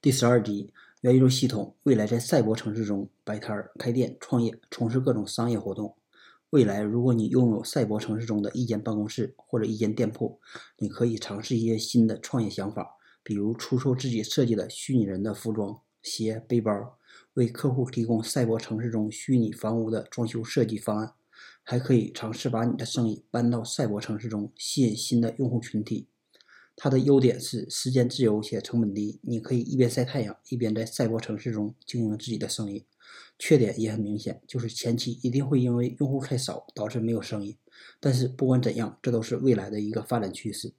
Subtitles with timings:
[0.00, 5.96] 第十二集，元宇宙系统未来在赛博城市中摆摊儿、开店、创业，从事各种商业活动。
[6.50, 10.38] 未来，如果你拥有赛博城市中的一间办公室或者一间店铺，
[10.78, 16.96] 你可以尝试一些新的创业想法，比如出售自己设计的虚拟人的服装、鞋、背包，
[17.34, 21.14] 为客户提供赛博城市中虚拟房屋的装修设计方案。
[21.64, 26.06] 还可以尝试把你的生意搬到赛博城市中，吸引新的用户群体。
[26.80, 32.86] 它的优点是时间自由且成本低，你可以一边晒太阳，一边在赛博城市中经营自己的生意。
[33.36, 37.58] 缺点也很明显，就是前期一定会因为用户太少导致没有生意。
[37.98, 40.72] 但是不管怎样，这都是未来的一个发展趋势。